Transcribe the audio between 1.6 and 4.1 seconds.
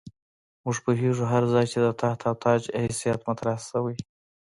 چې د تخت او تاج حیثیت مطرح شوی.